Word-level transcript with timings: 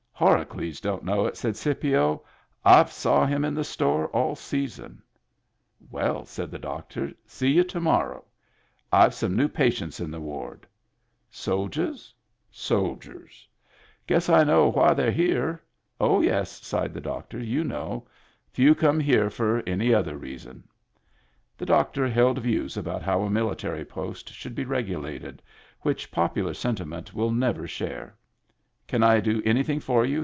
"Horacles 0.21 0.79
don't 0.79 1.01
know 1.03 1.25
it," 1.25 1.35
said 1.35 1.57
Scipio. 1.57 2.21
"I've 2.63 2.91
saw 2.91 3.25
him 3.25 3.43
in 3.43 3.55
the 3.55 3.63
store 3.63 4.07
all 4.09 4.35
season." 4.35 5.01
"Well," 5.89 6.25
said 6.25 6.51
the 6.51 6.59
doctor, 6.59 7.13
"see 7.25 7.49
you 7.49 7.63
to 7.63 7.79
morrow. 7.81 8.25
I've 8.91 9.15
some 9.15 9.35
new 9.35 9.47
patients 9.47 9.99
in 9.99 10.11
the 10.11 10.21
ward." 10.21 10.67
"Soldiers?" 11.31 12.13
Digitized 12.53 12.69
by 12.69 12.75
Google 12.75 12.91
34 13.17 13.17
MEMBERS 13.17 13.17
OF 13.17 13.45
THE 13.47 13.47
FAMILY 13.47 13.47
"Soldiers."" 13.47 13.47
Guess 14.07 14.29
I 14.29 14.43
know 14.43 14.71
why 14.71 14.93
they're 14.93 15.11
here." 15.11 15.63
"Oh, 15.99 16.21
yes," 16.21 16.51
sighed 16.67 16.93
the 16.93 17.01
doctor. 17.01 17.39
"You 17.39 17.63
know. 17.63 18.07
Few 18.51 18.75
come 18.75 18.99
here 18.99 19.29
for 19.31 19.63
any 19.65 19.91
other 19.91 20.17
reason." 20.19 20.67
The 21.57 21.65
doctor 21.65 22.07
held 22.07 22.37
views 22.37 22.77
about 22.77 23.01
how 23.01 23.23
a 23.23 23.29
military 23.31 23.85
post 23.85 24.31
should 24.31 24.53
be 24.53 24.65
regulated, 24.65 25.41
which 25.79 26.11
popular 26.11 26.53
sentiment 26.53 27.15
will 27.15 27.31
never 27.31 27.67
share." 27.67 28.15
Can 28.91 29.03
I 29.03 29.21
do 29.21 29.41
anything 29.45 29.79
for 29.79 30.03
you 30.05 30.19